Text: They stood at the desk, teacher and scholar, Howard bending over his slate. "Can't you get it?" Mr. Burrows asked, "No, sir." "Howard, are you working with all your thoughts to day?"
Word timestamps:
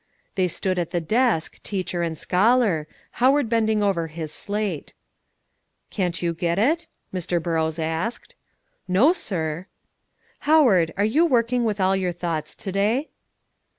They 0.33 0.47
stood 0.47 0.79
at 0.79 0.89
the 0.89 0.99
desk, 0.99 1.61
teacher 1.61 2.01
and 2.01 2.17
scholar, 2.17 2.87
Howard 3.21 3.49
bending 3.49 3.83
over 3.83 4.07
his 4.07 4.31
slate. 4.33 4.95
"Can't 5.91 6.23
you 6.23 6.33
get 6.33 6.57
it?" 6.57 6.87
Mr. 7.13 7.39
Burrows 7.39 7.77
asked, 7.77 8.33
"No, 8.87 9.13
sir." 9.13 9.67
"Howard, 10.49 10.91
are 10.97 11.05
you 11.05 11.23
working 11.27 11.65
with 11.65 11.79
all 11.79 11.95
your 11.95 12.13
thoughts 12.13 12.55
to 12.55 12.71
day?" 12.71 13.09